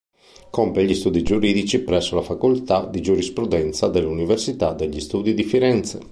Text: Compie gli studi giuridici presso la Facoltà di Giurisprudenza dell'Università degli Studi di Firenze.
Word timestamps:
Compie 0.49 0.83
gli 0.83 0.95
studi 0.95 1.21
giuridici 1.21 1.83
presso 1.83 2.15
la 2.15 2.23
Facoltà 2.23 2.85
di 2.87 3.03
Giurisprudenza 3.03 3.87
dell'Università 3.87 4.73
degli 4.73 4.99
Studi 4.99 5.35
di 5.35 5.43
Firenze. 5.43 5.99